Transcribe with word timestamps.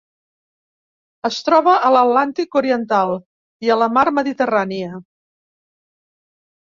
Es 1.29 1.37
troba 1.49 1.75
a 1.89 1.91
l'Atlàntic 1.95 2.59
oriental 2.63 3.13
i 3.67 3.73
a 3.75 3.79
la 3.83 3.91
Mar 3.99 4.07
Mediterrània. 4.21 4.99